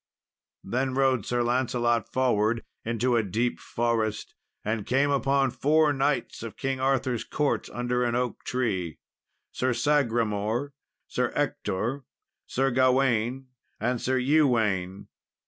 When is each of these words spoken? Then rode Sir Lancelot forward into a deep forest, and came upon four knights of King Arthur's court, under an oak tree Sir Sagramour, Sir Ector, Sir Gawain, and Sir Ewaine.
Then 0.63 0.95
rode 0.95 1.27
Sir 1.27 1.43
Lancelot 1.43 2.11
forward 2.11 2.63
into 2.83 3.15
a 3.15 3.21
deep 3.21 3.59
forest, 3.59 4.33
and 4.65 4.83
came 4.83 5.11
upon 5.11 5.51
four 5.51 5.93
knights 5.93 6.41
of 6.41 6.57
King 6.57 6.79
Arthur's 6.79 7.23
court, 7.23 7.69
under 7.71 8.03
an 8.03 8.15
oak 8.15 8.43
tree 8.43 8.97
Sir 9.51 9.73
Sagramour, 9.75 10.73
Sir 11.07 11.31
Ector, 11.35 12.03
Sir 12.47 12.71
Gawain, 12.71 13.49
and 13.79 14.01
Sir 14.01 14.17
Ewaine. 14.17 15.05